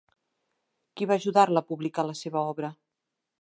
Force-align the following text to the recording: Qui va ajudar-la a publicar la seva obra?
Qui 1.01 1.07
va 1.11 1.17
ajudar-la 1.21 1.63
a 1.65 1.71
publicar 1.73 2.07
la 2.09 2.17
seva 2.23 2.43
obra? 2.55 2.73